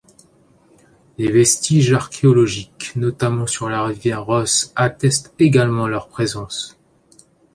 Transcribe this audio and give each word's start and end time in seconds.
Les 1.19 1.31
vestiges 1.31 1.91
archéologiques, 1.93 2.93
notamment 2.95 3.45
sur 3.45 3.69
la 3.69 3.83
rivière 3.83 4.25
Ros 4.25 4.45
attestent 4.75 5.31
également 5.37 5.87
leur 5.87 6.07
présence. 6.07 6.75